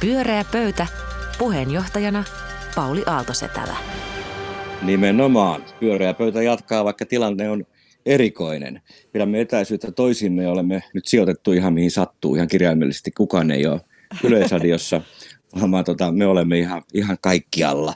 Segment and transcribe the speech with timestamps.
[0.00, 0.86] Pyöreä pöytä.
[1.38, 2.24] Puheenjohtajana
[2.74, 3.76] Pauli Aaltosetälä.
[4.82, 5.64] Nimenomaan.
[5.80, 7.64] Pyöreä pöytä jatkaa, vaikka tilanne on
[8.06, 8.82] erikoinen.
[9.12, 13.10] Pidämme etäisyyttä toisimme ja olemme nyt sijoitettu ihan mihin sattuu, ihan kirjaimellisesti.
[13.10, 13.80] Kukaan ei ole
[14.24, 15.00] Yleisradiossa,
[15.70, 17.94] vaan tota, me olemme ihan, ihan kaikkialla.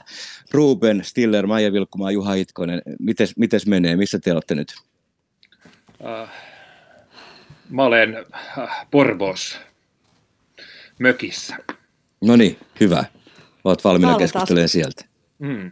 [0.51, 3.95] Ruben, Stiller, Maija Vilkkumaa, Juha Itkonen, mites, mites menee?
[3.95, 4.75] Missä te olette nyt?
[5.99, 6.29] Uh,
[7.69, 8.15] mä olen
[8.57, 9.59] uh, Porvos
[10.99, 11.55] mökissä.
[12.23, 13.05] No niin, hyvä.
[13.63, 15.05] Olet valmiina keskustelemaan sieltä.
[15.39, 15.71] Mm.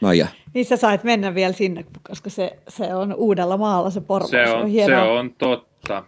[0.00, 0.26] Maija.
[0.54, 4.30] Niin sä sait mennä vielä sinne, koska se, se on uudella maalla se Porvos.
[4.30, 6.04] Se on, se on, se on totta.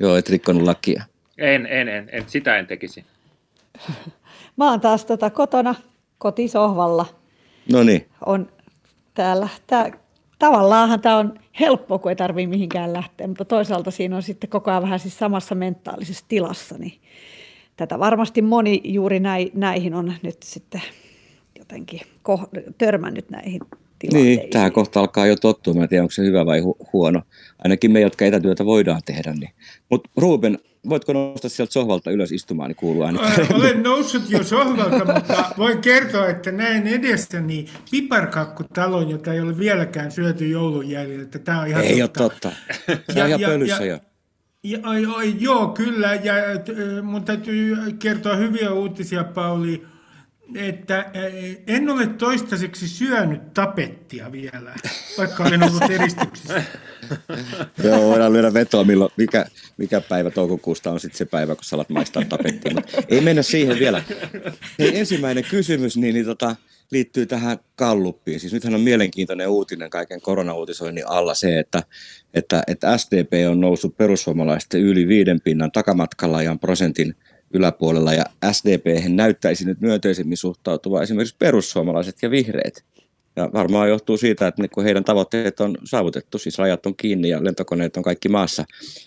[0.00, 1.04] Joo, et rikkonut lakia.
[1.38, 3.04] En, en, en, en, sitä en tekisi.
[4.56, 5.74] Mä oon taas tota kotona
[6.18, 7.06] kotisohvalla.
[7.72, 8.08] No niin.
[8.26, 8.48] On
[9.14, 9.90] täällä, tää,
[10.38, 14.70] tavallaanhan tämä on helppo, kun ei tarvii mihinkään lähteä, mutta toisaalta siinä on sitten koko
[14.70, 17.00] ajan vähän siis samassa mentaalisessa tilassa, niin
[17.78, 19.20] tätä varmasti moni juuri
[19.54, 20.82] näihin on nyt sitten
[21.58, 22.00] jotenkin
[22.78, 23.60] törmännyt näihin
[23.98, 24.38] tilanteisiin.
[24.40, 25.74] Niin, tähän kohta alkaa jo tottua.
[25.74, 27.22] Mä en tiedä, onko se hyvä vai hu- huono.
[27.64, 29.32] Ainakin me, jotka etätyötä voidaan tehdä.
[29.32, 29.50] Niin.
[29.90, 33.18] Mutta Ruben, voitko nostaa sieltä sohvalta ylös istumaan, niin kuuluu ääni.
[33.54, 40.12] Olen noussut jo sohvalta, mutta voin kertoa, että näen edessäni piparkakkutalon, jota ei ole vieläkään
[40.12, 41.38] syöty joulun jäljiltä.
[41.38, 42.22] Tämä on ihan ei totta.
[42.24, 42.52] ole totta.
[42.86, 43.98] Se on ja, ihan pölyssä ja, jo.
[44.68, 46.14] Ja, ja, joo, kyllä.
[46.14, 46.34] Ja,
[47.02, 49.84] mun täytyy kertoa hyviä uutisia, Pauli
[50.54, 51.10] että
[51.66, 54.74] en ole toistaiseksi syönyt tapettia vielä,
[55.18, 56.62] vaikka olen ollut eristyksissä.
[57.84, 61.88] Joo, voidaan lyödä vetoa, milloin, mikä, mikä päivä toukokuusta on sitten se päivä, kun salat
[61.88, 62.74] maistaa tapettia.
[62.74, 64.02] Mutta ei mennä siihen vielä.
[64.78, 66.56] Hei, ensimmäinen kysymys niin, niin tota,
[66.90, 68.40] liittyy tähän kalluppiin.
[68.40, 71.82] Siis nythän on mielenkiintoinen uutinen kaiken koronauutisoinnin alla se, että,
[72.34, 77.14] että, että SDP on noussut perussuomalaisten yli viiden pinnan takamatkalla ja prosentin–
[77.50, 82.84] yläpuolella ja SDP näyttäisi nyt myönteisemmin suhtautuva esimerkiksi perussuomalaiset ja vihreät.
[83.36, 87.44] Ja varmaan johtuu siitä, että kun heidän tavoitteet on saavutettu, siis rajat on kiinni ja
[87.44, 88.64] lentokoneet on kaikki maassa.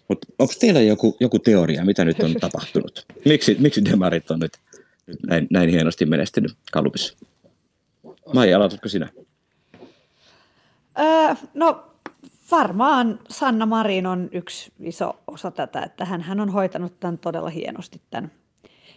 [0.08, 3.06] Mutta onko teillä joku, joku teoria, mitä nyt on tapahtunut?
[3.26, 4.52] Miksi, miksi demarit on nyt,
[5.28, 7.18] näin, näin hienosti menestynyt Kalupissa?
[8.34, 9.10] Maija, aloitatko sinä?
[11.00, 11.84] Öö, no
[12.52, 17.50] varmaan Sanna Marin on yksi iso osa tätä, että hän, hän on hoitanut tämän todella
[17.50, 18.32] hienosti tämän.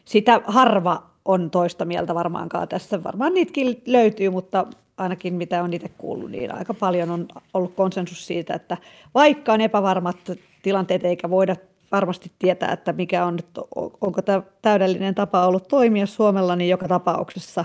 [0.04, 3.04] Sitä harva on toista mieltä varmaankaan tässä.
[3.04, 8.26] Varmaan niitäkin löytyy, mutta ainakin mitä on itse kuullut, niin aika paljon on ollut konsensus
[8.26, 8.76] siitä, että
[9.14, 10.16] vaikka on epävarmat
[10.62, 11.56] tilanteet eikä voida
[11.94, 13.38] varmasti tietää, että mikä on,
[14.00, 17.64] onko tämä täydellinen tapa ollut toimia Suomella, niin joka tapauksessa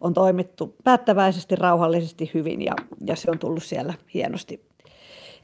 [0.00, 2.74] on toimittu päättäväisesti, rauhallisesti hyvin ja,
[3.06, 4.66] ja se on tullut siellä hienosti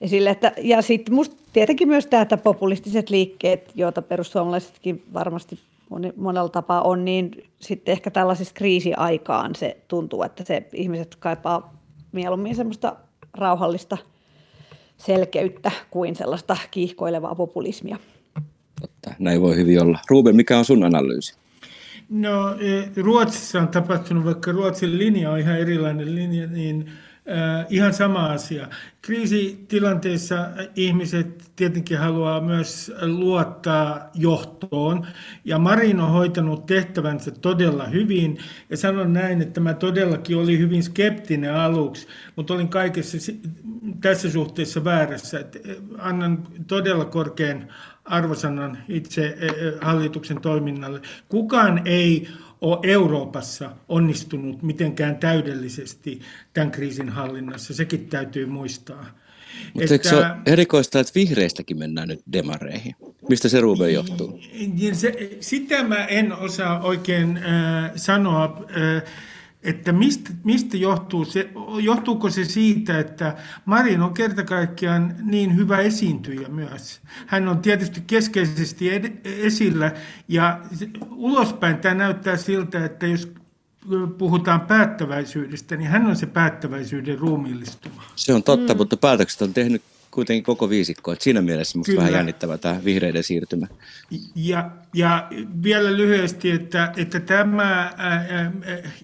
[0.01, 0.31] esille.
[0.31, 1.15] Että, ja sitten
[1.53, 5.59] tietenkin myös tämä, että populistiset liikkeet, joita perussuomalaisetkin varmasti
[6.17, 11.75] monella tapaa on, niin sitten ehkä tällaisessa kriisiaikaan se tuntuu, että se ihmiset kaipaa
[12.13, 12.97] mieluummin semmoista
[13.35, 13.99] rauhallista
[14.97, 17.97] selkeyttä kuin sellaista kiihkoilevaa populismia.
[18.83, 19.99] Totta, näin voi hyvin olla.
[20.11, 21.35] Ruben, mikä on sun analyysi?
[22.09, 26.91] No e, Ruotsissa on tapahtunut, vaikka Ruotsin linja on ihan erilainen linja, niin
[27.29, 28.69] Äh, ihan sama asia.
[29.03, 35.07] Kriisitilanteissa ihmiset tietenkin haluaa myös luottaa johtoon,
[35.45, 38.39] ja Marin on hoitanut tehtävänsä todella hyvin,
[38.71, 42.07] ja sanon näin, että mä todellakin olin hyvin skeptinen aluksi,
[42.37, 43.19] mutta olin kaikessa
[44.01, 45.39] tässä suhteessa väärässä.
[45.39, 47.69] Äh, annan todella korkean
[48.05, 51.01] arvosanan itse äh, hallituksen toiminnalle.
[51.29, 52.29] Kukaan ei
[52.61, 56.21] ole Euroopassa onnistunut mitenkään täydellisesti
[56.53, 57.75] tämän kriisin hallinnassa.
[57.75, 59.07] Sekin täytyy muistaa.
[59.75, 62.95] Mutta että, se on erikoista, että vihreistäkin mennään nyt demareihin?
[63.29, 64.41] Mistä se Ruben johtuu?
[64.93, 68.67] Se, sitä mä en osaa oikein äh, sanoa.
[68.77, 69.03] Äh,
[69.63, 71.51] että mistä, mistä johtuu se,
[71.83, 77.01] johtuuko se siitä, että Marin on kerta kaikkiaan niin hyvä esiintyjä myös.
[77.27, 79.93] Hän on tietysti keskeisesti ed- esillä
[80.29, 80.61] ja
[81.11, 83.33] ulospäin tämä näyttää siltä, että jos
[84.19, 88.03] puhutaan päättäväisyydestä, niin hän on se päättäväisyyden ruumiillistuma.
[88.17, 88.79] Se on totta, mm.
[88.79, 91.13] mutta päätökset on tehnyt kuitenkin koko viisikko.
[91.13, 93.67] Että siinä mielessä minusta vähän jännittävä tämä vihreiden siirtymä.
[94.35, 95.29] Ja, ja
[95.63, 98.53] vielä lyhyesti, että, että tämä ää, ää,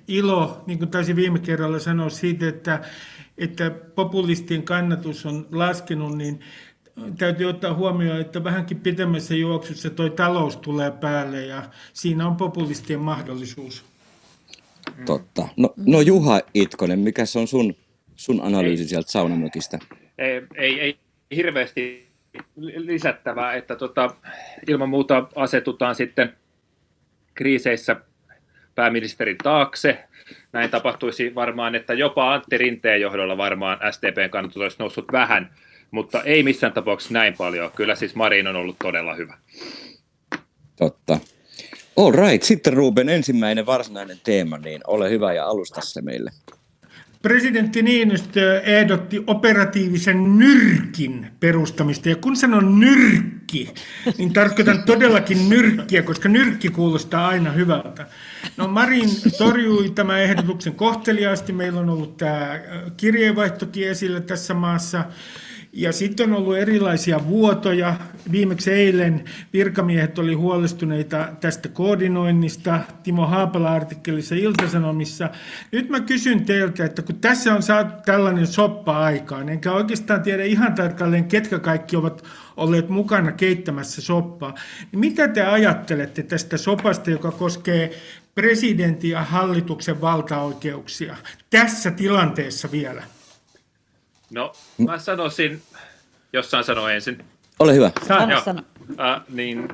[0.09, 2.81] ilo, niin kuin taisin viime kerralla sanoa siitä, että,
[3.39, 6.41] että populistien kannatus on laskenut, niin
[7.19, 13.01] täytyy ottaa huomioon, että vähänkin pitemmässä juoksussa tuo talous tulee päälle ja siinä on populistien
[13.01, 13.85] mahdollisuus.
[15.07, 15.49] Totta.
[15.57, 17.75] No, no Juha Itkonen, mikä se on sun,
[18.17, 19.79] sun analyysi sieltä saunamökistä?
[20.19, 20.99] Ei, ei, ei
[21.37, 22.09] hirveästi
[22.57, 24.15] lisättävää, että tota,
[24.69, 26.37] ilman muuta asetutaan sitten
[27.35, 27.97] kriiseissä
[28.75, 30.05] pääministerin taakse.
[30.53, 35.55] Näin tapahtuisi varmaan, että jopa Antti Rinteen johdolla varmaan SDPn kannatus olisi noussut vähän,
[35.91, 37.71] mutta ei missään tapauksessa näin paljon.
[37.77, 39.39] Kyllä siis Marin on ollut todella hyvä.
[40.77, 41.19] Totta.
[41.97, 46.31] All right, sitten Ruben ensimmäinen varsinainen teema, niin ole hyvä ja alusta se meille.
[47.23, 52.09] Presidentti Niinistö ehdotti operatiivisen nyrkin perustamista.
[52.09, 53.75] Ja kun sanon nyrkki,
[54.19, 58.07] niin tarkoitan todellakin nyrkkiä, koska nyrkki kuulostaa aina hyvältä.
[58.57, 61.53] No Marin torjui tämän ehdotuksen kohteliaasti.
[61.53, 62.61] Meillä on ollut tämä
[62.97, 65.05] kirjeenvaihtokin esillä tässä maassa.
[65.73, 67.95] Ja sitten on ollut erilaisia vuotoja.
[68.33, 75.31] Viimeksi eilen virkamiehet oli huolestuneita tästä koordinoinnista Timo Haapala artikkelissa Iltasanomissa.
[75.73, 80.45] Nyt mä kysyn teiltä, että kun tässä on saatu tällainen soppa aikaan, enkä oikeastaan tiedä
[80.45, 82.25] ihan tarkalleen, ketkä kaikki ovat
[82.57, 84.55] olleet mukana keittämässä soppaa,
[84.93, 87.91] niin mitä te ajattelette tästä sopasta, joka koskee
[88.35, 91.17] presidentin ja hallituksen valtaoikeuksia
[91.51, 93.03] tässä tilanteessa vielä?
[94.31, 95.63] No, mä sanoisin,
[96.33, 97.25] jossain sanoa ensin.
[97.59, 97.91] Ole hyvä.
[98.09, 98.63] Sano, sano.
[99.01, 99.69] Äh, niin,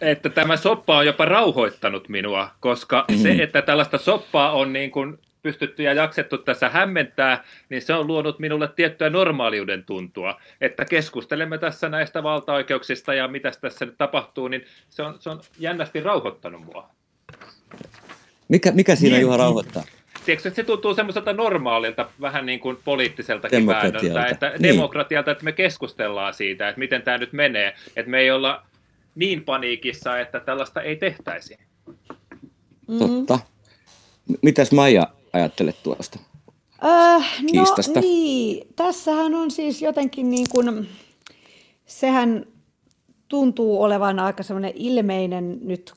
[0.00, 3.22] että tämä soppa on jopa rauhoittanut minua, koska mm-hmm.
[3.22, 8.06] se, että tällaista soppaa on niin kuin pystytty ja jaksettu tässä hämmentää, niin se on
[8.06, 10.40] luonut minulle tiettyä normaaliuden tuntua.
[10.60, 15.40] Että keskustelemme tässä näistä valtaoikeuksista ja mitä tässä nyt tapahtuu, niin se on, se on
[15.58, 16.90] jännästi rauhoittanut mua.
[18.48, 19.82] Mikä, mikä siinä niin, Juha rauhoittaa?
[20.30, 24.62] Tiedätkö, että se tuntuu semmoiselta normaalilta, vähän niin kuin poliittiseltakin väännöltä, että niin.
[24.62, 28.62] demokratialta, että me keskustellaan siitä, että miten tämä nyt menee, että me ei olla
[29.14, 31.58] niin paniikissa, että tällaista ei tehtäisi.
[32.98, 33.38] Totta.
[34.42, 36.18] Mitäs Maija ajattelet tuosta?
[36.84, 37.64] Äh, no
[38.00, 40.88] niin, tässähän on siis jotenkin niin kuin,
[41.86, 42.46] sehän
[43.28, 45.92] tuntuu olevan aika semmoinen ilmeinen nyt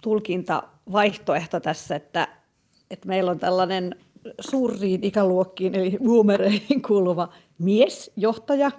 [0.00, 0.62] tulkinta
[0.92, 2.28] vaihtoehto tässä, että
[2.90, 3.96] että meillä on tällainen
[4.40, 7.28] suuriin ikäluokkiin, eli boomereihin kuuluva
[7.58, 8.70] miesjohtaja,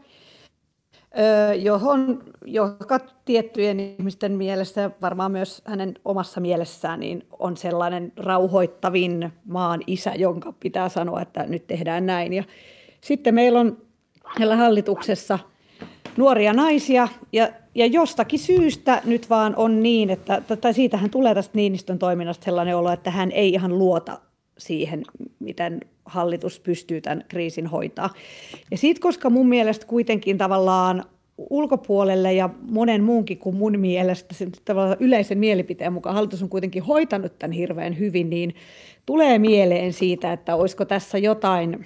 [1.61, 9.81] johon, joka tiettyjen ihmisten mielessä, varmaan myös hänen omassa mielessään, niin on sellainen rauhoittavin maan
[9.87, 12.33] isä, jonka pitää sanoa, että nyt tehdään näin.
[12.33, 12.43] Ja
[13.01, 13.77] sitten meillä on
[14.39, 15.39] meillä hallituksessa
[16.17, 21.57] nuoria naisia, ja, ja jostakin syystä nyt vaan on niin, että, tai siitähän tulee tästä
[21.57, 24.19] Niinistön toiminnasta sellainen olo, että hän ei ihan luota
[24.57, 25.03] siihen,
[25.39, 28.09] miten hallitus pystyy tämän kriisin hoitaa.
[28.71, 31.03] Ja siitä, koska mun mielestä kuitenkin tavallaan
[31.37, 34.35] ulkopuolelle ja monen muunkin kuin mun mielestä
[34.65, 38.55] tavallaan yleisen mielipiteen mukaan hallitus on kuitenkin hoitanut tämän hirveän hyvin, niin
[39.05, 41.85] tulee mieleen siitä, että olisiko tässä jotain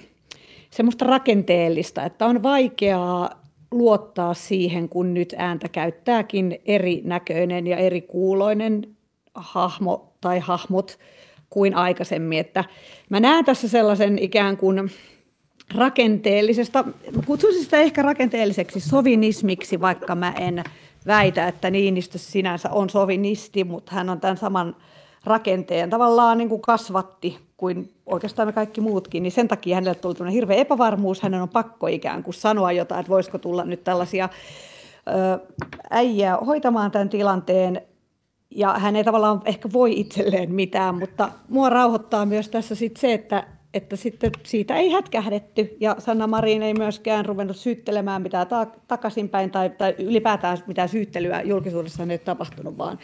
[0.69, 3.38] semmoista rakenteellista, että on vaikeaa
[3.71, 8.95] luottaa siihen, kun nyt ääntä käyttääkin eri näköinen ja eri kuuloinen
[9.35, 10.99] hahmo tai hahmot
[11.49, 12.39] kuin aikaisemmin.
[12.39, 12.63] Että
[13.09, 14.91] mä näen tässä sellaisen ikään kuin
[15.75, 16.85] rakenteellisesta,
[17.25, 20.63] kutsuisin sitä ehkä rakenteelliseksi sovinismiksi, vaikka mä en
[21.07, 24.75] väitä, että Niinistö sinänsä on sovinisti, mutta hän on tämän saman
[25.25, 30.33] rakenteen tavallaan niin kuin kasvatti kuin oikeastaan me kaikki muutkin, niin sen takia hänelle tuli
[30.33, 34.29] hirveä epävarmuus, hänen on pakko ikään kuin sanoa jotain, että voisiko tulla nyt tällaisia
[35.89, 37.81] äijää hoitamaan tämän tilanteen,
[38.51, 43.13] ja hän ei tavallaan ehkä voi itselleen mitään, mutta mua rauhoittaa myös tässä sit se,
[43.13, 48.67] että, että sitten siitä ei hätkähdetty, ja Sanna Marin ei myöskään ruvennut syyttelemään mitään ta-
[48.87, 52.99] takaisinpäin, tai, tai ylipäätään mitään syyttelyä julkisuudessa ei tapahtunut, vaan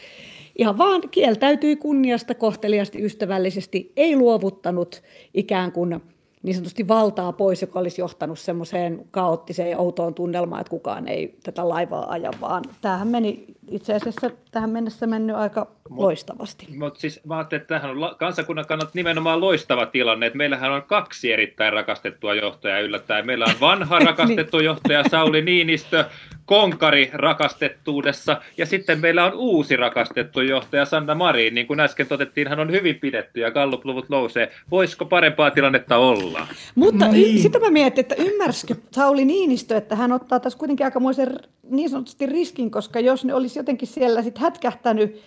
[0.55, 6.01] ihan vaan kieltäytyi kunniasta kohteliasti, ystävällisesti, ei luovuttanut ikään kuin
[6.45, 11.37] niin sanotusti valtaa pois, joka olisi johtanut semmoiseen kaoottiseen ja outoon tunnelmaan, että kukaan ei
[11.43, 16.67] tätä laivaa aja, vaan tämähän meni itse asiassa tähän mennessä mennyt aika mut, loistavasti.
[16.77, 20.83] Mutta siis mä ajattelin, että tämähän on kansakunnan kannalta nimenomaan loistava tilanne, että meillähän on
[20.83, 23.25] kaksi erittäin rakastettua johtajaa yllättäen.
[23.25, 24.65] Meillä on vanha rakastettu niin.
[24.65, 26.05] johtaja Sauli Niinistö,
[26.45, 32.47] konkari rakastettuudessa, ja sitten meillä on uusi rakastettu johtaja Sanna Marin, niin kuin äsken todettiin,
[32.47, 34.51] hän on hyvin pidetty ja Gallup-luvut nousee.
[34.71, 36.35] Voisiko parempaa tilannetta olla?
[36.75, 37.42] Mutta no niin.
[37.42, 41.39] sitten mä mietin, että ymmärsikö Sauli Niinistö, että hän ottaa tässä kuitenkin aikamoisen
[41.70, 45.22] niin sanotusti riskin, koska jos ne olisi jotenkin siellä sitten hätkähtänyt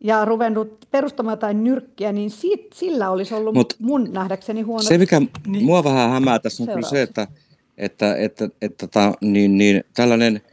[0.00, 4.82] ja ruvennut perustamaan jotain nyrkkiä, niin siitä, sillä olisi ollut Mut mun nähdäkseni huono.
[4.82, 7.26] Se, mikä niin, mua vähän hämää tässä on kyllä se, että,
[7.78, 10.40] että, että, että, että tota, niin, niin, tällainen–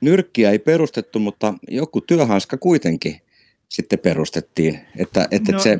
[0.00, 3.20] nyrkkiä ei perustettu, mutta joku työhanska kuitenkin
[3.68, 4.80] sitten perustettiin.
[4.96, 5.58] Että, että no.
[5.58, 5.78] se,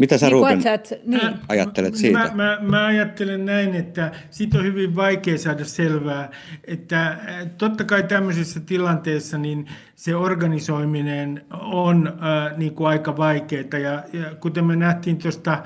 [0.00, 0.62] Mitä sä Niin, Ruben
[1.06, 1.20] niin.
[1.48, 2.18] ajattelet siitä?
[2.18, 6.30] Mä, mä, mä ajattelen näin, että siitä on hyvin vaikea saada selvää,
[6.64, 7.18] että äh,
[7.58, 14.34] totta kai tämmöisessä tilanteessa niin se organisoiminen on äh, niin kuin aika vaikeaa ja, ja
[14.40, 15.62] kuten me nähtiin tuosta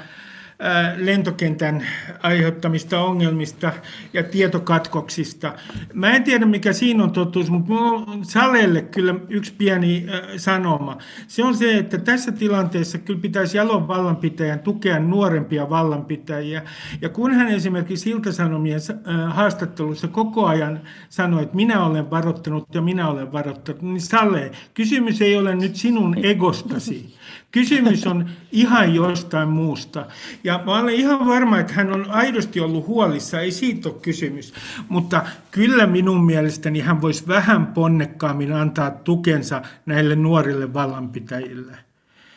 [0.96, 1.87] lentokentän
[2.23, 3.73] aiheuttamista ongelmista
[4.12, 5.52] ja tietokatkoksista.
[5.94, 10.06] Mä en tiedä, mikä siinä on totuus, mutta minulla on Salelle kyllä yksi pieni
[10.37, 10.99] sanoma.
[11.28, 16.62] Se on se, että tässä tilanteessa kyllä pitäisi jalon vallanpitäjän tukea nuorempia vallanpitäjiä.
[17.00, 18.80] Ja kun hän esimerkiksi Ilta-Sanomien
[19.28, 25.23] haastattelussa koko ajan sanoi, että minä olen varoittanut ja minä olen varoittanut, niin Sale, kysymys
[25.23, 27.14] ei ole nyt sinun egostasi.
[27.50, 30.06] Kysymys on ihan jostain muusta.
[30.44, 34.54] Ja mä olen ihan varma, että hän on aidosti ollut huolissa, ei siitä ole kysymys.
[34.88, 41.76] Mutta kyllä minun mielestäni hän voisi vähän ponnekkaammin antaa tukensa näille nuorille vallanpitäjille.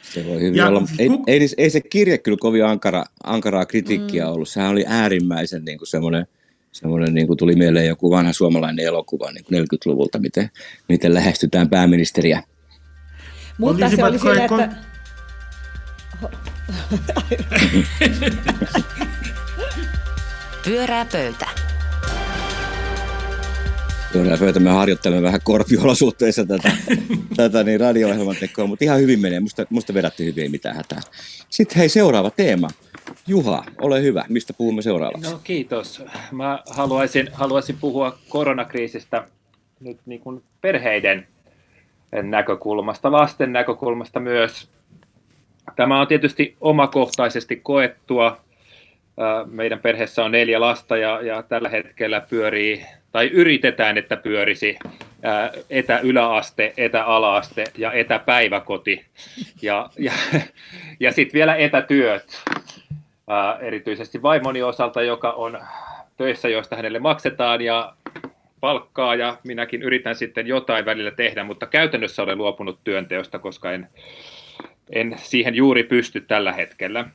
[0.01, 0.83] Se voi hyvin ja, olla.
[0.99, 1.23] Ei, ku...
[1.27, 4.31] ei, ei, se kirja kyllä kovin ankara, ankaraa kritiikkiä mm.
[4.31, 4.49] ollut.
[4.49, 6.27] Sehän oli äärimmäisen niin kuin semmoinen,
[6.71, 10.49] semmoinen niin kuin tuli mieleen joku vanha suomalainen elokuva niin kuin 40-luvulta, miten,
[10.89, 12.43] miten lähestytään pääministeriä.
[13.57, 14.75] Mutta se oli sille, että
[20.65, 21.45] Pyörää pöytä.
[24.13, 24.59] Pyörää pöytä.
[24.59, 26.71] Me harjoittelemme vähän korpiolosuhteissa tätä,
[27.35, 29.39] tätä niin radio-ohjelman tekoa, mutta ihan hyvin menee.
[29.39, 30.99] Musta, musta vedätte hyvin, ei mitään hätää.
[31.49, 32.67] Sitten hei, seuraava teema.
[33.27, 34.25] Juha, ole hyvä.
[34.29, 35.31] Mistä puhumme seuraavaksi?
[35.31, 36.03] No kiitos.
[36.31, 39.27] Mä haluaisin, haluaisin puhua koronakriisistä
[39.79, 41.27] nyt niin kuin perheiden
[42.11, 44.69] näkökulmasta, lasten näkökulmasta myös.
[45.75, 48.37] Tämä on tietysti omakohtaisesti koettua.
[49.45, 54.79] Meidän perheessä on neljä lasta ja, ja tällä hetkellä pyörii, tai yritetään, että pyörisi
[55.69, 59.05] etäyläaste, etäalaaste ja etäpäiväkoti.
[59.61, 60.11] Ja, ja,
[60.99, 62.43] ja sitten vielä etätyöt,
[63.61, 65.59] erityisesti vaimoni osalta, joka on
[66.17, 67.93] töissä, joista hänelle maksetaan ja
[68.59, 73.87] palkkaa ja minäkin yritän sitten jotain välillä tehdä, mutta käytännössä olen luopunut työnteosta, koska en,
[74.89, 77.05] en siihen juuri pysty tällä hetkellä.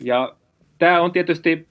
[0.00, 0.34] Ja
[0.78, 1.68] tämä on tietysti,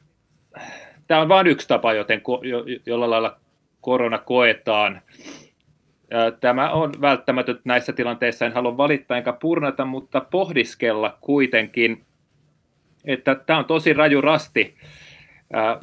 [1.07, 3.39] tämä on vain yksi tapa, joten jo, jolla lailla
[3.81, 5.01] korona koetaan.
[6.39, 12.05] Tämä on välttämätöntä näissä tilanteissa, en halua valittaa enkä purnata, mutta pohdiskella kuitenkin,
[13.05, 14.75] että tämä on tosi raju rasti.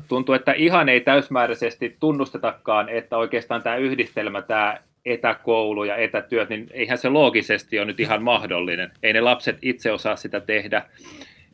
[0.08, 6.66] Tuntuu, että ihan ei täysmääräisesti tunnustetakaan, että oikeastaan tämä yhdistelmä, tämä etäkoulu ja etätyöt, niin
[6.70, 8.90] eihän se loogisesti ole nyt ihan mahdollinen.
[9.02, 10.82] Ei ne lapset itse osaa sitä tehdä.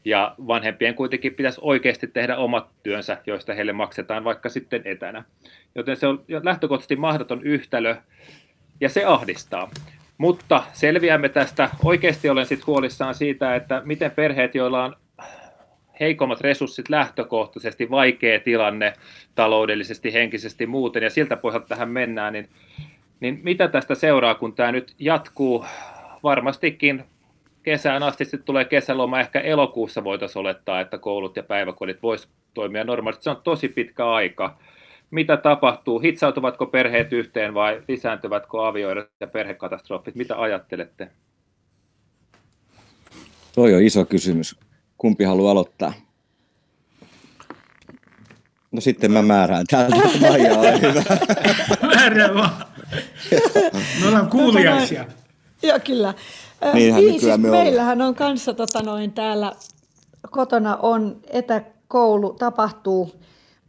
[0.05, 5.25] Ja vanhempien kuitenkin pitäisi oikeasti tehdä omat työnsä, joista heille maksetaan vaikka sitten etänä.
[5.75, 7.97] Joten se on lähtökohtaisesti mahdoton yhtälö,
[8.81, 9.71] ja se ahdistaa.
[10.19, 11.71] Mutta selviämme tästä.
[11.85, 14.97] Oikeasti olen sitten huolissaan siitä, että miten perheet, joilla on
[16.01, 18.93] heikommat resurssit lähtökohtaisesti, vaikea tilanne
[19.35, 22.49] taloudellisesti, henkisesti muuten, ja siltä pohjalta tähän mennään, niin
[23.23, 25.65] niin mitä tästä seuraa, kun tämä nyt jatkuu?
[26.23, 27.05] Varmastikin
[27.63, 32.85] kesään asti sitten tulee kesäloma, ehkä elokuussa voitaisiin olettaa, että koulut ja päiväkodit voisi toimia
[32.85, 33.25] normaalisti.
[33.25, 34.59] Se on tosi pitkä aika.
[35.11, 35.99] Mitä tapahtuu?
[35.99, 40.15] Hitsautuvatko perheet yhteen vai lisääntyvätkö avioidot ja perhekatastrofit?
[40.15, 41.09] Mitä ajattelette?
[43.55, 44.61] Toi on iso kysymys.
[44.99, 45.93] Kumpi haluaa aloittaa?
[48.73, 49.97] No sitten mä määrään täältä.
[50.29, 51.03] Maija, ole hyvä.
[51.95, 52.65] Määrää vaan.
[54.01, 55.05] Me ollaan kuuliaisia.
[55.05, 55.17] Tota,
[55.63, 56.15] joo, kyllä.
[56.75, 59.53] Niinhän niin, siis me meillähän on kanssa tota noin, täällä
[60.31, 63.13] kotona on etäkoulu tapahtuu.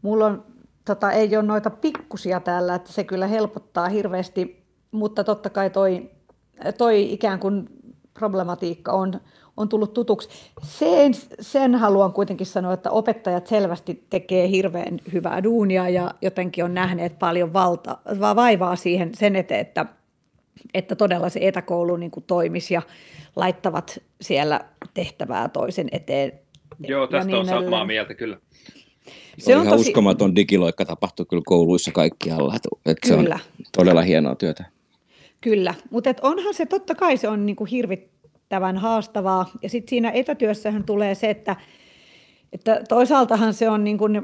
[0.02, 0.44] Mulla on,
[0.86, 6.12] tota, ei ole noita pikkusia täällä, että se kyllä helpottaa hirveästi, mutta totta kai toi,
[6.78, 7.70] toi ikään kuin
[8.14, 9.22] problematiikka on,
[9.58, 10.30] on tullut tutuksi.
[10.64, 16.74] Sen, sen haluan kuitenkin sanoa, että opettajat selvästi tekee hirveän hyvää duunia ja jotenkin on
[16.74, 19.86] nähneet paljon valta, vaivaa siihen sen eteen, että,
[20.74, 22.82] että todella se etäkoulu niin kuin toimisi ja
[23.36, 24.62] laittavat siellä
[24.94, 26.40] tehtävää toisen eteen.
[26.80, 27.88] Joo, tästä niin on samaa edelleen.
[27.88, 28.38] mieltä kyllä.
[29.38, 29.90] Se on ihan tosi...
[29.90, 32.56] uskomaton digiloikka tapahtuu kyllä kouluissa kaikkialla.
[32.56, 33.40] Että, että se on
[33.78, 34.66] todella hienoa työtä.
[35.42, 38.13] Kyllä, mutta onhan se totta kai se on niin kuin hirvit,
[38.54, 39.50] hirvittävän haastavaa.
[39.62, 41.56] Ja sitten siinä etätyössähän tulee se, että,
[42.54, 44.22] että toisaaltahan se on niin kuin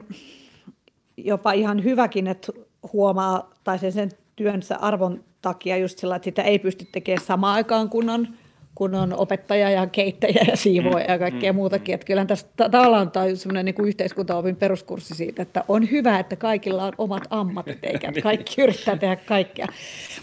[1.18, 2.52] jopa ihan hyväkin, että
[2.94, 7.56] huomaa, tai sen, sen työnsä arvon takia just sillä, että sitä ei pysty tekemään samaan
[7.56, 8.28] aikaan, kun on,
[8.76, 11.96] kun on opettaja ja keittäjä ja siivoja ja kaikkea mm, muutakin.
[11.96, 16.86] Että kyllähän tässä tavallaan on semmoinen niin yhteiskuntaopin peruskurssi siitä, että on hyvä, että kaikilla
[16.86, 19.68] on omat ammatit, eikä kaikki yrittää tehdä kaikkea.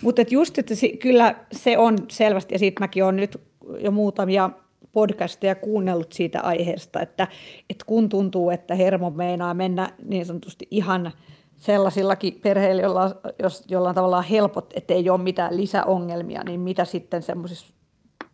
[0.03, 3.41] Mutta just, että se, kyllä se on selvästi, ja siitä mäkin olen nyt
[3.79, 4.51] jo muutamia
[4.93, 7.29] podcasteja kuunnellut siitä aiheesta, että,
[7.71, 11.13] että kun tuntuu, että hermo meinaa mennä niin sanotusti ihan
[11.57, 16.85] sellaisillakin perheillä, joilla, jos, jolla on tavallaan helpot, että ei ole mitään lisäongelmia, niin mitä
[16.85, 17.75] sitten semmoisissa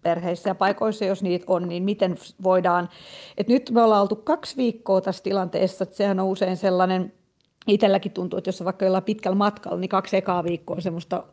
[0.03, 2.89] perheissä ja paikoissa, jos niitä on, niin miten voidaan,
[3.37, 7.13] että nyt me ollaan oltu kaksi viikkoa tässä tilanteessa, että sehän on usein sellainen,
[7.67, 11.25] itselläkin tuntuu, että jos on vaikka jollain pitkällä matkalla, niin kaksi ekaa viikkoa on semmoista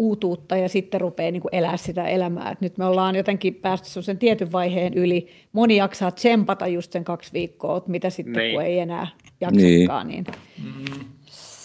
[0.00, 2.50] uutuutta ja sitten rupeaa niin kuin elää sitä elämää.
[2.50, 5.28] Et nyt me ollaan jotenkin päästy sen tietyn vaiheen yli.
[5.52, 8.54] Moni jaksaa tsempata just sen kaksi viikkoa, mitä sitten niin.
[8.54, 9.06] kun ei enää
[9.40, 10.08] jaksakaan.
[10.08, 10.24] Niin.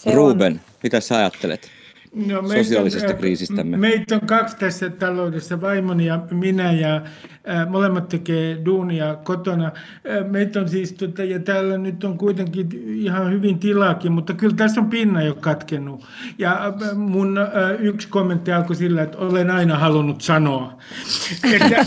[0.04, 0.14] niin.
[0.14, 0.60] Ruben, on...
[0.82, 1.70] mitä sä ajattelet?
[2.16, 3.76] No, sosiaalisesta on, kriisistämme?
[3.76, 7.02] Meitä on kaksi tässä taloudessa, vaimoni ja minä, ja
[7.46, 9.64] ää, molemmat tekee duunia kotona.
[9.64, 14.56] Ää, meitä on siis, tota, ja täällä nyt on kuitenkin ihan hyvin tilaakin, mutta kyllä
[14.56, 16.04] tässä on pinna jo katkennut.
[16.38, 17.38] Ja mun
[17.78, 20.78] yksi kommentti alkoi sillä, että olen aina halunnut sanoa,
[21.52, 21.86] että,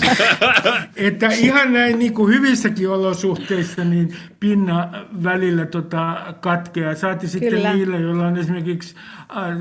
[0.96, 4.90] että ihan näin niin kuin hyvissäkin olosuhteissa, niin pinna
[5.24, 6.96] välillä tota, katkeaa.
[6.96, 7.74] Saati sitten kyllä.
[7.74, 8.96] niille, joilla on esimerkiksi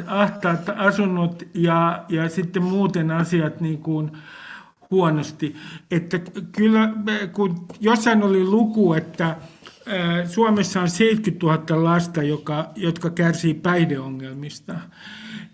[0.06, 4.10] ahtaat asunnot ja, ja sitten muuten asiat niin kuin
[4.90, 5.56] huonosti.
[5.90, 6.18] Että
[6.52, 6.92] kyllä,
[7.32, 9.36] kun jossain oli luku, että
[10.26, 14.74] Suomessa on 70 000 lasta, joka, jotka kärsii päihdeongelmista,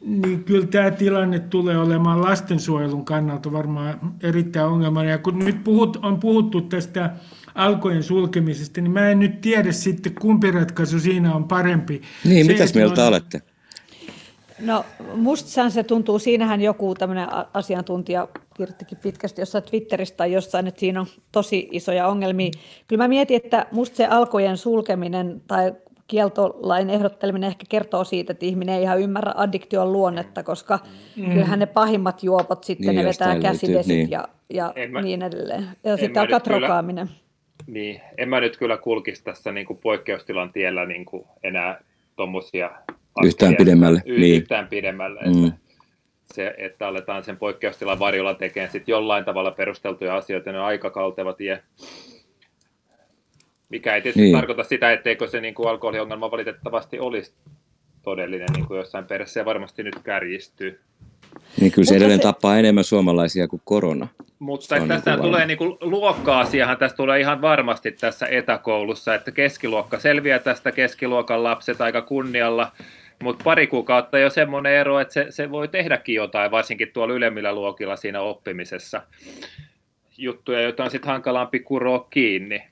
[0.00, 5.12] niin kyllä tämä tilanne tulee olemaan lastensuojelun kannalta varmaan erittäin ongelmallinen.
[5.12, 7.10] Ja kun nyt puhut, on puhuttu tästä
[7.54, 12.02] alkojen sulkemisesta, niin mä en nyt tiedä sitten, kumpi ratkaisu siinä on parempi.
[12.24, 13.42] Niin, Se, mitäs mieltä on, olette?
[14.60, 14.84] No
[15.14, 21.00] musta se tuntuu, siinähän joku tämmöinen asiantuntija kirjoittikin pitkästi jossain Twitteristä tai jossain, että siinä
[21.00, 22.50] on tosi isoja ongelmia.
[22.88, 25.72] Kyllä mä mietin, että musta se alkojen sulkeminen tai
[26.06, 30.78] kieltolain ehdotteleminen ehkä kertoo siitä, että ihminen ei ihan ymmärrä addiktion luonnetta, koska
[31.16, 31.30] mm.
[31.30, 34.10] kyllähän ne pahimmat juopot sitten niin, ne vetää käsidesit niin.
[34.10, 35.68] ja, ja mä, niin edelleen.
[35.84, 37.10] Ja sitten alkaa trokaaminen.
[37.66, 41.80] Niin, en mä nyt kyllä kulkisi tässä niin kuin poikkeustilan tiellä niin kuin enää
[42.16, 42.70] tuommoisia
[43.24, 44.02] yhtään pidemmälle.
[44.06, 44.42] Y- niin.
[44.42, 45.20] Yhtään pidemmälle.
[45.20, 45.46] Mm.
[45.46, 50.64] Että se, että aletaan sen poikkeustilan varjolla tekemään sit jollain tavalla perusteltuja asioita, ne on
[50.64, 51.62] aika kalteva tie.
[53.68, 54.36] Mikä ei tietysti niin.
[54.36, 57.34] tarkoita sitä, etteikö se niin kuin alkoholiongelma valitettavasti olisi
[58.02, 60.80] todellinen niin kuin jossain perässä ja varmasti nyt kärjistyy.
[61.60, 62.22] Niin kyllä se edelleen se...
[62.22, 64.08] tappaa enemmän suomalaisia kuin korona.
[64.38, 69.98] Mutta että tästä niin tulee niin luokka-asiahan, tästä tulee ihan varmasti tässä etäkoulussa, että keskiluokka
[69.98, 72.72] selviää tästä keskiluokan lapset aika kunnialla,
[73.22, 77.52] mutta pari kuukautta jo semmoinen ero, että se, se voi tehdäkin jotain, varsinkin tuolla ylemmillä
[77.52, 79.02] luokilla siinä oppimisessa.
[80.18, 82.62] Juttuja, joita on sitten hankalampi kuroa kiinni.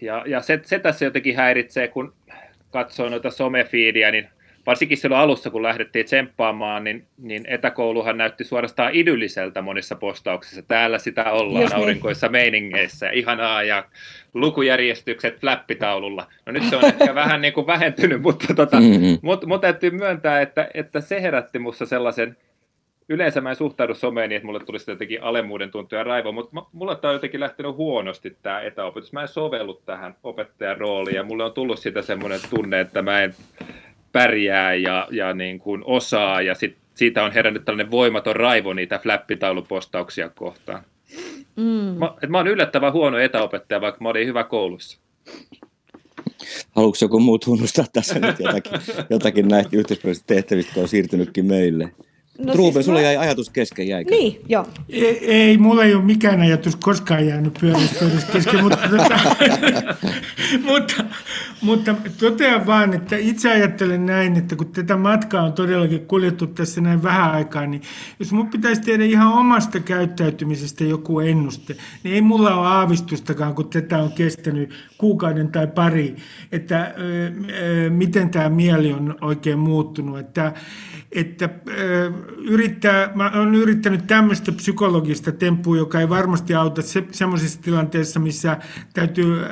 [0.00, 2.14] Ja, ja se, se tässä jotenkin häiritsee, kun
[2.70, 4.28] katsoo noita somefiidiä, niin
[4.66, 10.62] varsinkin silloin alussa, kun lähdettiin tsemppaamaan, niin, niin etäkouluhan näytti suorastaan idylliseltä monissa postauksissa.
[10.62, 11.82] Täällä sitä ollaan Just niin.
[11.82, 12.32] aurinkoissa niin.
[12.32, 13.84] meiningeissä, ihanaa ja
[14.34, 16.26] lukujärjestykset flappitaululla.
[16.46, 19.18] No nyt se on ehkä vähän niin kuin vähentynyt, mutta tota, mm-hmm.
[19.22, 22.36] mut, mut täytyy myöntää, että, että se herätti minussa sellaisen,
[23.08, 26.62] yleensä mä en suhtaudu someen niin, että mulle tulisi jotenkin alemmuuden tuntoja ja raivo, mutta
[26.72, 29.12] mulle tämä on jotenkin lähtenyt huonosti tämä etäopetus.
[29.12, 33.22] Mä en sovellu tähän opettajan rooliin ja mulle on tullut sitä semmoinen tunne, että mä
[33.22, 33.34] en
[34.14, 38.98] pärjää ja, ja niin kuin osaa, ja sit, siitä on herännyt tällainen voimaton raivo niitä
[38.98, 40.84] flappitaulupostauksia kohtaan.
[41.56, 41.98] Mm.
[41.98, 44.98] Mä, et mä oon yllättävän huono etäopettaja, vaikka mä olin hyvä koulussa.
[46.70, 48.72] Haluatko joku muu tunnustaa tässä nyt jotakin,
[49.10, 51.92] jotakin näistä yhteiskunnallisista tehtävistä, on siirtynytkin meille?
[52.38, 53.04] No Ruben, siis sulla mä...
[53.04, 54.10] jäi ajatus kesken, jäikö?
[54.10, 54.66] Niin, joo.
[54.88, 59.20] Ei, ei, mulla ei ole mikään ajatus koskaan jäänyt pyörästä kesken, mutta, tota,
[60.68, 61.04] mutta,
[61.60, 66.80] mutta totean vaan, että itse ajattelen näin, että kun tätä matkaa on todellakin kuljettu tässä
[66.80, 67.82] näin vähän aikaa, niin
[68.18, 73.68] jos mun pitäisi tehdä ihan omasta käyttäytymisestä joku ennuste, niin ei mulla ole aavistustakaan, kun
[73.68, 76.16] tätä on kestänyt kuukauden tai pari,
[76.52, 77.32] että ö,
[77.86, 80.18] ö, miten tämä mieli on oikein muuttunut.
[80.18, 80.52] Että,
[81.12, 87.62] että ö, yrittää, mä olen yrittänyt tämmöistä psykologista temppua, joka ei varmasti auta se, semmoisessa
[87.62, 88.56] tilanteessa, missä
[88.94, 89.46] täytyy ö,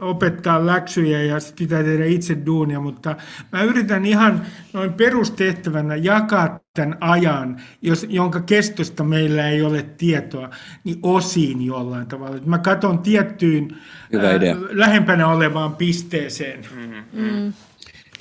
[0.00, 3.16] opettaa läksyjä ja pitää tehdä itse duunia, mutta
[3.52, 10.50] mä yritän ihan noin perustehtävänä jakaa tämän ajan, jos, jonka kestosta meillä ei ole tietoa,
[10.84, 12.38] niin osiin jollain tavalla.
[12.46, 13.76] Mä katson tiettyyn
[14.12, 14.52] Hyvä idea.
[14.52, 16.60] Äh, lähempänä olevaan pisteeseen.
[16.76, 17.04] Mm-hmm.
[17.12, 17.52] Mm.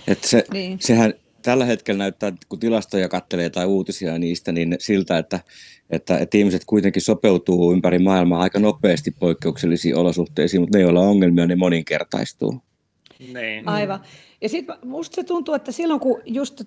[0.07, 0.77] Et se, niin.
[0.81, 1.13] Sehän
[1.47, 5.39] tällä hetkellä näyttää, kun tilastoja kattelee tai uutisia niistä, niin siltä, että,
[5.89, 11.07] että, että ihmiset kuitenkin sopeutuu ympäri maailmaa aika nopeasti poikkeuksellisiin olosuhteisiin, mutta ne, joilla on
[11.07, 12.61] ongelmia, ne moninkertaistuu.
[13.33, 13.67] Niin.
[13.67, 13.99] Aivan.
[14.41, 16.61] Ja sitten musta se tuntuu, että silloin kun just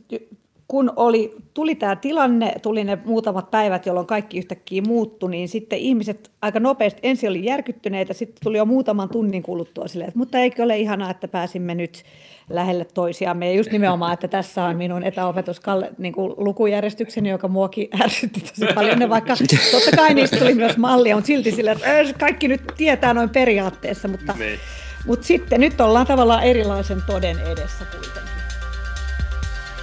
[0.70, 5.78] kun oli, tuli tämä tilanne, tuli ne muutamat päivät, jolloin kaikki yhtäkkiä muuttui, niin sitten
[5.78, 10.38] ihmiset aika nopeasti ensin oli järkyttyneitä, sitten tuli jo muutaman tunnin kuluttua silleen, että mutta
[10.38, 12.02] eikö ole ihanaa, että pääsimme nyt
[12.50, 13.46] lähelle toisiamme.
[13.50, 15.60] Ja just nimenomaan, että tässä on minun etäopetus
[15.98, 18.98] niin kuin lukujärjestykseni, joka muokin ärsytti tosi paljon.
[18.98, 19.34] Ne vaikka
[19.70, 24.08] totta kai niistä tuli myös mallia, mutta silti sille, että kaikki nyt tietää noin periaatteessa,
[24.08, 24.58] mutta, niin.
[25.06, 28.39] mutta sitten nyt ollaan tavallaan erilaisen toden edessä kuitenkin.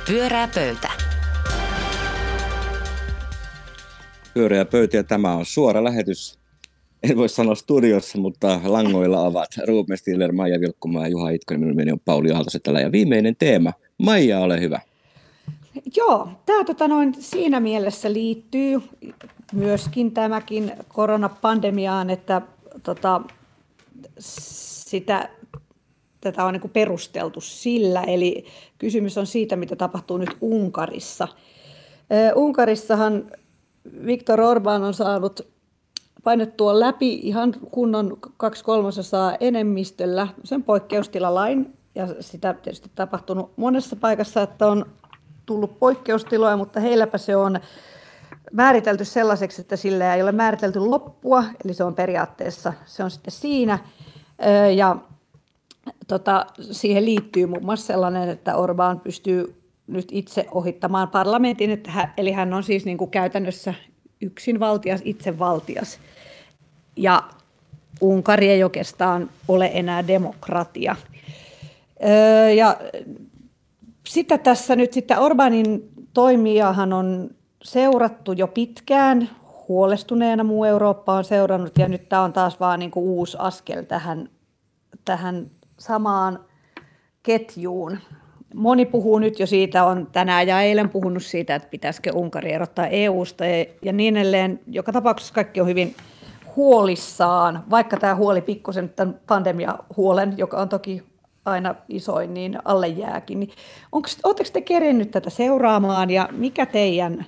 [0.08, 0.89] Pyörää pöytä.
[4.34, 6.39] Pyöreä pöytä ja tämä on suora lähetys.
[7.04, 11.60] En voi sanoa studiossa, mutta langoilla ovat Ruben Stiller, Maija Vilkkumaa ja Juha Itkonen.
[11.60, 13.74] Minun nimeni on Pauli Aaltosetälä ja viimeinen teema.
[13.98, 14.80] Maija, ole hyvä.
[15.96, 18.82] Joo, tämä tota noin, siinä mielessä liittyy
[19.54, 22.41] myöskin tämäkin koronapandemiaan, että
[22.84, 23.22] tota,
[24.20, 25.30] sitä
[26.22, 28.04] tätä on niin perusteltu sillä.
[28.04, 28.46] Eli
[28.78, 31.28] kysymys on siitä, mitä tapahtuu nyt Unkarissa.
[32.36, 33.32] Unkarissahan
[34.06, 35.48] Viktor Orban on saanut
[36.24, 41.74] painettua läpi ihan kunnon kaksi kolmasosaa enemmistöllä sen poikkeustilalain.
[41.96, 44.86] Ja sitä tietysti tapahtunut monessa paikassa, että on
[45.46, 47.60] tullut poikkeustiloja, mutta heilläpä se on
[48.52, 53.32] määritelty sellaiseksi, että sillä ei ole määritelty loppua, eli se on periaatteessa, se on sitten
[53.32, 53.80] siinä.
[54.76, 54.96] Ja
[56.08, 62.13] tota, siihen liittyy muun muassa sellainen, että Orbán pystyy nyt itse ohittamaan parlamentin, että hän,
[62.17, 63.74] eli hän on siis niin kuin käytännössä
[64.22, 66.00] yksinvaltias, itsevaltias.
[66.96, 67.24] Ja
[68.02, 70.96] Unkari ei oikeastaan ole enää demokratia.
[72.06, 72.78] Öö, ja
[74.08, 77.30] sitä tässä nyt sitten Orbanin toimijahan on
[77.63, 79.30] seurattu jo pitkään,
[79.67, 83.84] huolestuneena muu Eurooppa on seurannut ja nyt tämä on taas vaan niin kuin uusi askel
[83.84, 84.30] tähän,
[85.06, 86.46] tähän samaan
[87.24, 87.98] ketjuun.
[88.56, 92.88] Moni puhuu nyt jo siitä, on tänään ja eilen puhunut siitä, että pitäisikö Unkari erottaa
[92.88, 93.46] EU-sta
[93.82, 94.60] ja, niin edelleen.
[94.68, 95.96] Joka tapauksessa kaikki on hyvin
[96.56, 101.04] huolissaan, vaikka tämä huoli pikkusen tämän pandemia-huolen, joka on toki
[101.46, 103.40] aina isoin, niin alle jääkin.
[103.40, 103.52] Niin
[104.24, 107.26] Oletteko te kerennyt tätä seuraamaan ja mikä teidän,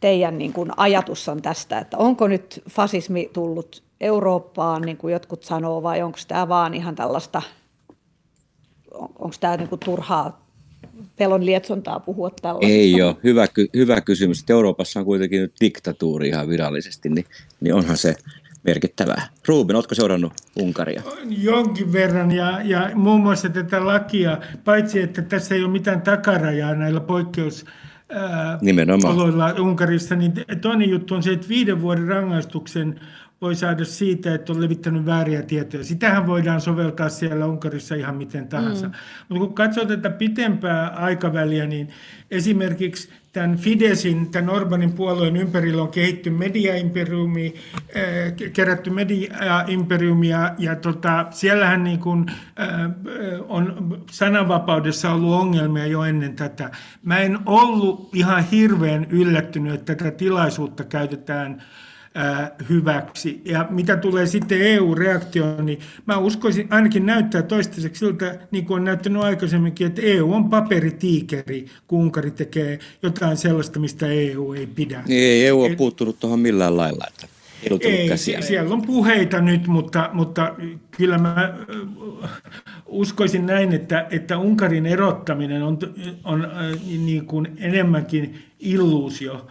[0.00, 5.42] teidän niin kuin ajatus on tästä, että onko nyt fasismi tullut Eurooppaan, niin kuin jotkut
[5.42, 7.42] sanoo, vai onko tämä vaan ihan tällaista
[8.94, 10.48] onko tämä niinku turhaa
[11.16, 12.72] pelon lietsontaa puhua tällaista?
[12.72, 13.16] Ei ole.
[13.24, 14.44] Hyvä, hyvä kysymys.
[14.50, 17.24] Euroopassa on kuitenkin nyt diktatuuri ihan virallisesti, niin,
[17.60, 18.16] niin onhan se
[18.62, 19.28] merkittävää.
[19.48, 21.02] Ruben, oletko seurannut Unkaria?
[21.28, 26.74] Jonkin verran ja, ja muun muassa tätä lakia, paitsi että tässä ei ole mitään takarajaa
[26.74, 27.64] näillä poikkeus
[29.08, 33.00] oloilla Unkarissa, niin toinen juttu on se, että viiden vuoden rangaistuksen
[33.40, 35.84] voi saada siitä, että on levittänyt vääriä tietoja.
[35.84, 38.86] Sitähän voidaan soveltaa siellä Unkarissa ihan miten tahansa.
[38.86, 38.94] Mm.
[39.28, 41.88] Mutta kun katsoo tätä pitempää aikaväliä, niin
[42.30, 51.26] esimerkiksi tämän Fidesin, tämän Orbanin puolueen ympärillä on kehitty mediaimperiumi, äh, kerätty mediaimperiumi ja, tota,
[51.30, 52.90] siellähän niin kuin, äh,
[53.48, 56.70] on sananvapaudessa ollut ongelmia jo ennen tätä.
[57.02, 61.62] Mä en ollut ihan hirveän yllättynyt, että tätä tilaisuutta käytetään
[62.68, 63.42] hyväksi.
[63.44, 68.84] Ja mitä tulee sitten EU-reaktioon, niin mä uskoisin, ainakin näyttää toistaiseksi siltä, niin kuin on
[68.84, 75.02] näyttänyt aikaisemminkin, että EU on paperitiikeri, kun Unkari tekee jotain sellaista, mistä EU ei pidä.
[75.06, 77.38] Niin ei EU ole puuttunut tuohon millään lailla, että
[77.80, 78.40] ei, käsiä.
[78.40, 80.54] siellä on puheita nyt, mutta, mutta
[80.90, 81.54] kyllä mä
[82.86, 85.78] uskoisin näin, että, että Unkarin erottaminen on,
[86.24, 86.48] on
[86.86, 89.46] niin kuin enemmänkin illuusio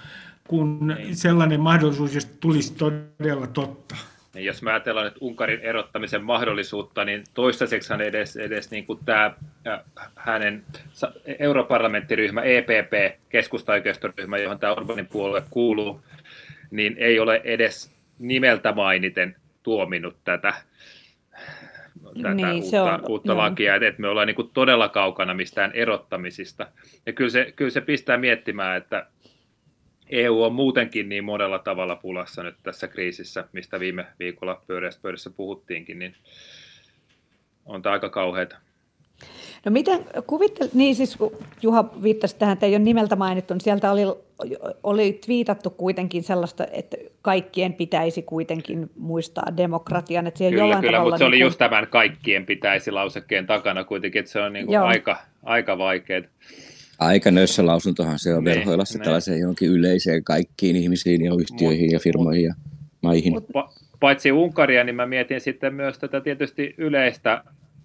[0.48, 1.16] kun niin.
[1.16, 3.96] sellainen mahdollisuus, jos tulisi todella totta.
[4.34, 9.34] Niin jos mä ajatellaan nyt Unkarin erottamisen mahdollisuutta, niin toistaiseksi edes, edes niin kuin tämä
[10.16, 10.64] hänen
[11.40, 16.02] europarlamenttiryhmä EPP, keskustaoikeistoryhmä, johon tämä Orbanin puolue kuuluu,
[16.72, 20.54] niin ei ole edes nimeltä mainiten tuominut tätä,
[22.16, 26.68] tätä niin, uutta, on, uutta lakia, että me ollaan niin kuin todella kaukana mistään erottamisista.
[27.06, 29.06] Ja kyllä se, kyllä se pistää miettimään, että
[30.10, 35.30] EU on muutenkin niin monella tavalla pulassa nyt tässä kriisissä, mistä viime viikolla pyöreässä pöydässä
[35.30, 36.16] puhuttiinkin, niin
[37.66, 38.58] on tämä aika kauheata.
[39.66, 43.62] No miten kuvittelet, niin siis kun Juha viittasi tähän, että ei ole nimeltä mainittu, niin
[43.62, 44.02] sieltä oli,
[44.84, 50.28] oli viitattu kuitenkin sellaista, että kaikkien pitäisi kuitenkin muistaa demokratian.
[50.28, 54.20] Että kyllä, jollain kyllä, mutta se niin oli just tämän kaikkien pitäisi lausekkeen takana kuitenkin,
[54.20, 56.22] että se on niin kuin aika, aika vaikeaa.
[57.00, 59.04] Aika nössö lausuntohan se on ne, verhoilassa ne.
[59.04, 62.54] tällaiseen johonkin yleiseen kaikkiin ihmisiin ja yhtiöihin mut, ja firmoihin ja
[63.02, 63.34] maihin.
[63.34, 63.48] Mut,
[64.00, 67.44] paitsi Unkaria, niin mä mietin sitten myös tätä tietysti yleistä,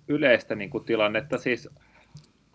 [0.08, 1.38] yleistä niin kuin tilannetta.
[1.38, 1.68] Siis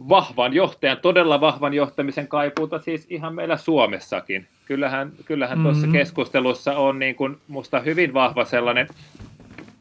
[0.10, 4.48] vahvan johtajan, todella vahvan johtamisen kaipuuta siis ihan meillä Suomessakin.
[4.65, 5.72] Kyllähän, kyllähän mm-hmm.
[5.72, 8.88] tuossa keskustelussa on niin kuin musta hyvin vahva sellainen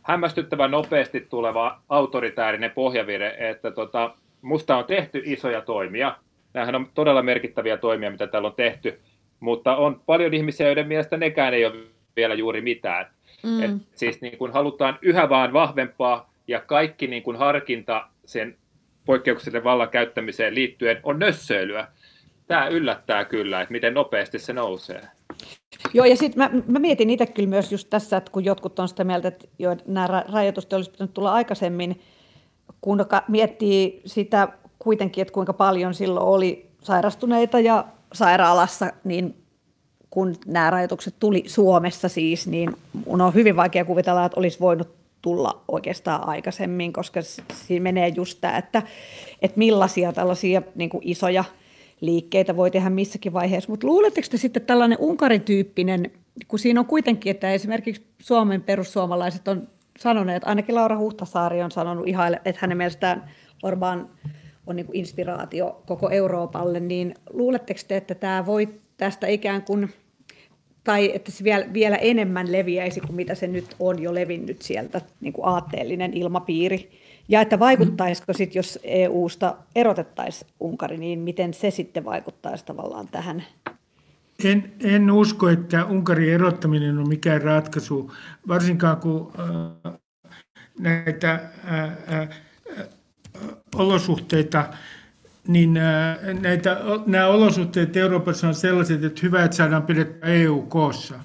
[0.03, 6.17] hämmästyttävän nopeasti tuleva autoritäärinen pohjavire, että tota, musta on tehty isoja toimia.
[6.57, 9.01] Nämähän on todella merkittäviä toimia, mitä täällä on tehty,
[9.40, 11.75] mutta on paljon ihmisiä, joiden mielestä nekään ei ole
[12.16, 13.07] vielä juuri mitään.
[13.42, 13.62] Mm.
[13.62, 18.57] Et siis niin kun halutaan yhä vaan vahvempaa ja kaikki niin kun harkinta sen
[19.05, 21.88] poikkeuksellisen vallan käyttämiseen liittyen on nössöilyä.
[22.47, 25.01] Tämä yllättää kyllä, että miten nopeasti se nousee.
[25.95, 28.88] Joo, ja sitten mä, mä mietin itse kyllä myös just tässä, että kun jotkut on
[28.88, 32.01] sitä mieltä, että jo, nämä rajoitukset olisi pitänyt tulla aikaisemmin,
[32.81, 39.37] kun miettii sitä kuitenkin, että kuinka paljon silloin oli sairastuneita ja sairaalassa, niin
[40.11, 44.89] kun nämä rajoitukset tuli Suomessa siis, niin mun on hyvin vaikea kuvitella, että olisi voinut
[45.23, 47.21] tulla oikeastaan aikaisemmin, koska
[47.53, 48.83] siinä menee just tämä, että,
[49.43, 51.45] että millaisia tällaisia niin kuin isoja
[52.01, 53.73] liikkeitä voi tehdä missäkin vaiheessa.
[53.73, 56.11] Mutta luuletteko te sitten tällainen Unkarin-tyyppinen,
[56.49, 62.09] kun siinä on kuitenkin, että esimerkiksi Suomen perussuomalaiset on sanoneet, ainakin Laura Huhtasaari on sanonut
[62.09, 63.31] ihan, että hänen mielestään
[63.62, 64.09] Orban
[64.66, 69.92] on niin kuin inspiraatio koko Euroopalle, niin luuletteko te, että tämä voi tästä ikään kuin,
[70.85, 75.00] tai että se vielä, vielä enemmän leviäisi kuin mitä se nyt on jo levinnyt sieltä,
[75.20, 76.90] niin kuin aatteellinen ilmapiiri,
[77.29, 83.44] ja että vaikuttaisiko sitten, jos EU-sta erotettaisiin Unkari, niin miten se sitten vaikuttaisi tavallaan tähän?
[84.44, 88.12] En, en usko, että Unkarin erottaminen on mikään ratkaisu,
[88.48, 89.33] varsinkaan kun
[89.87, 89.92] äh,
[90.79, 91.83] näitä äh,
[92.20, 92.29] äh,
[93.75, 94.68] olosuhteita,
[95.49, 101.20] niin äh, näitä, nämä olosuhteet Euroopassa on sellaiset, että hyvä, että saadaan pidettyä EU koossa.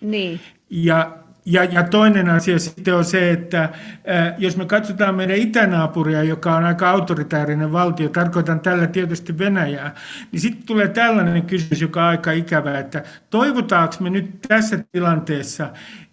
[0.00, 0.40] Niin.
[0.70, 6.22] Ja ja, ja toinen asia sitten on se, että äh, jos me katsotaan meidän itänaapuria,
[6.22, 9.94] joka on aika autoritäärinen valtio, tarkoitan tällä tietysti Venäjää,
[10.32, 15.70] niin sitten tulee tällainen kysymys, joka on aika ikävä, että toivotaanko me nyt tässä tilanteessa,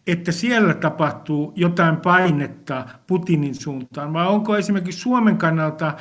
[0.08, 5.94] että siellä tapahtuu jotain painetta Putinin suuntaan, vai onko esimerkiksi Suomen kannalta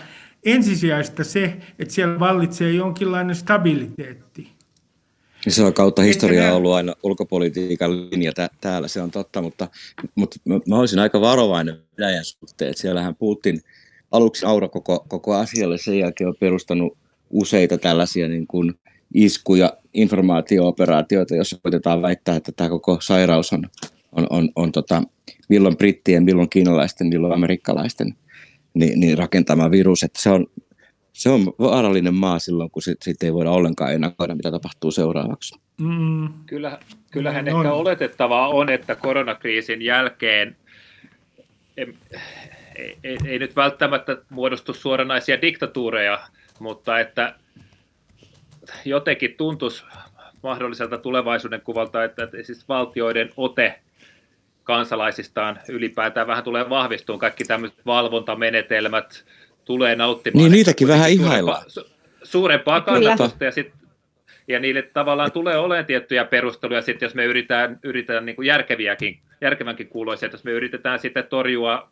[0.44, 4.61] ensisijaista se, että siellä vallitsee jonkinlainen stabiliteetti?
[5.44, 9.68] Niin se on kautta historiaa ollut aina ulkopolitiikan linja tä- täällä, se on totta, mutta,
[10.14, 13.60] mutta mä, olisin aika varovainen Venäjän suhteen, että siellähän Putin
[14.10, 16.98] aluksi aura koko, koko asialle, sen jälkeen on perustanut
[17.30, 18.74] useita tällaisia niin kuin
[19.14, 23.68] iskuja, informaatio-operaatioita, joissa koitetaan väittää, että tämä koko sairaus on,
[24.12, 25.02] on, on, on tota,
[25.48, 28.14] milloin brittien, milloin kiinalaisten, milloin amerikkalaisten
[28.74, 30.02] niin, niin rakentama virus.
[30.02, 30.46] Että se on
[31.12, 35.60] se on vaarallinen maa silloin, kun siitä sit ei voida ollenkaan ennakoida, mitä tapahtuu seuraavaksi.
[35.80, 36.28] Mm.
[36.46, 36.78] Kyllä,
[37.10, 40.56] kyllähän no, ehkä oletettavaa on, että koronakriisin jälkeen
[41.76, 41.94] ei,
[43.04, 47.34] ei, ei nyt välttämättä muodostu suoranaisia diktatuureja, mutta että
[48.84, 49.84] jotenkin tuntuisi
[50.42, 53.80] mahdolliselta tulevaisuuden kuvalta, että, että siis valtioiden ote
[54.64, 57.20] kansalaisistaan ylipäätään vähän tulee vahvistumaan.
[57.20, 59.24] Kaikki tämmöiset valvontamenetelmät,
[59.64, 60.42] tulee nauttimaan.
[60.42, 61.64] Niin niitäkin vähän ihaillaan.
[62.22, 63.82] Suurempaa kannatusta ja sitten
[64.48, 69.18] ja niille tavallaan tulee olemaan tiettyjä perusteluja, sitten jos me yritetään, yritetään niin kuin järkeviäkin,
[69.40, 71.90] järkevänkin kuuloisia, että jos me yritetään sitten torjua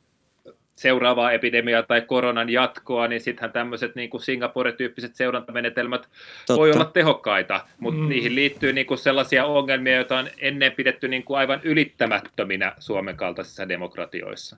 [0.77, 6.01] seuraavaa epidemiaa tai koronan jatkoa, niin sittenhän tämmöiset niin kuin Singapore-tyyppiset seurantamenetelmät
[6.47, 6.61] Totta.
[6.61, 8.09] voi olla tehokkaita, mutta mm.
[8.09, 13.17] niihin liittyy niin kuin sellaisia ongelmia, joita on ennen pidetty niin kuin aivan ylittämättöminä Suomen
[13.17, 14.57] kaltaisissa demokratioissa.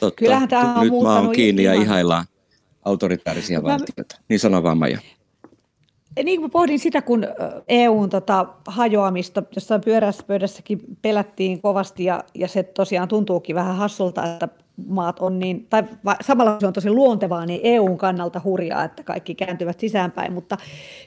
[0.00, 0.18] Totta.
[0.18, 1.76] Kyllähän tämä on Nyt maa on kiinni ihan.
[1.76, 2.24] ja ihaillaan
[2.84, 3.68] autoritaarisia mä...
[3.68, 4.20] valtioita.
[4.28, 4.98] Niin sano vaan Maija.
[6.24, 7.26] Niin kuin pohdin sitä, kun
[7.68, 14.32] EUn tota, hajoamista jossain pyörässä pöydässäkin pelättiin kovasti ja, ja se tosiaan tuntuukin vähän hassulta,
[14.32, 14.48] että
[14.88, 19.02] maat on niin, tai va, samalla se on tosi luontevaa, niin EUn kannalta hurjaa, että
[19.02, 20.56] kaikki kääntyvät sisäänpäin, mutta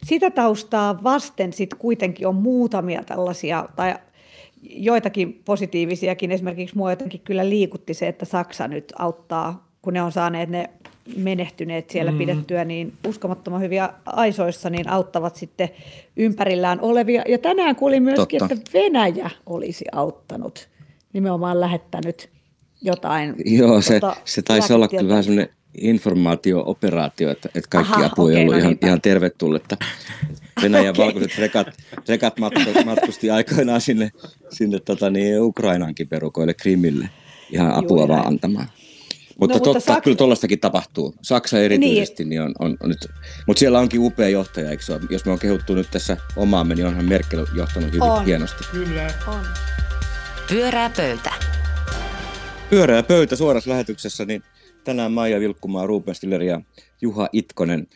[0.05, 3.95] sitä taustaa vasten sitten kuitenkin on muutamia tällaisia, tai
[4.69, 10.11] joitakin positiivisiakin, esimerkiksi mua jotenkin kyllä liikutti se, että Saksa nyt auttaa, kun ne on
[10.11, 10.69] saaneet ne
[11.17, 12.17] menehtyneet siellä mm.
[12.17, 15.69] pidettyä niin uskomattoman hyviä aisoissa, niin auttavat sitten
[16.17, 17.23] ympärillään olevia.
[17.27, 18.55] Ja tänään kuulin myöskin, Totta.
[18.55, 20.69] että Venäjä olisi auttanut,
[21.13, 22.29] nimenomaan lähettänyt
[22.81, 23.35] jotain.
[23.45, 28.27] Joo, se, tota, se taisi olla kyllä vähän semmoinen informaatio-operaatio, että, että kaikki Aha, apu
[28.27, 29.77] ei okay, ollut no ihan, ihan tervetulletta.
[30.61, 31.05] Venäjän okay.
[31.05, 31.67] valkoiset rekat,
[32.07, 32.33] rekat
[32.85, 34.11] matkusti aikoinaan sinne,
[34.49, 37.09] sinne tota niin, Ukrainankin perukoille, Krimille,
[37.51, 38.67] ihan apua Juu, vaan antamaan.
[39.39, 40.03] Mutta, no, totta, mutta Saks...
[40.03, 41.15] kyllä tuollaistakin tapahtuu.
[41.21, 42.29] Saksa erityisesti, niin.
[42.29, 43.07] Niin on, on, on nyt,
[43.47, 45.01] mutta siellä onkin upea johtaja, eikö se ole?
[45.09, 48.25] Jos me on kehuttu nyt tässä omaamme, niin onhan Merkel johtanut hyvin on.
[48.25, 48.63] hienosti.
[48.71, 49.13] Kyllä.
[49.27, 49.45] On.
[50.49, 51.33] Pyörää pöytä.
[52.69, 54.43] Pyörää pöytä suorassa lähetyksessä, niin
[54.83, 56.61] tänään Maija Vilkkumaa, Ruben Stiller ja
[57.01, 57.87] Juha Itkonen.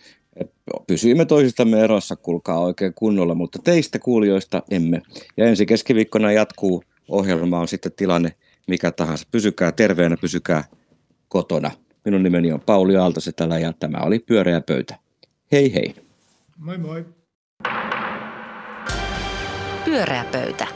[0.88, 5.02] Pysyimme toisistamme erossa, kuulkaa oikein kunnolla, mutta teistä kuulijoista emme.
[5.38, 8.32] Ja ensi keskiviikkona jatkuu ohjelma on sitten tilanne
[8.68, 9.28] mikä tahansa.
[9.32, 10.64] Pysykää terveenä, pysykää
[11.28, 11.72] kotona.
[12.06, 14.96] Minun nimeni on Pauli Aaltosetälä ja tämä oli Pyöreä pöytä.
[15.52, 15.96] Hei hei.
[16.58, 17.06] Moi moi.
[19.86, 20.68] Pyöreä pöytä.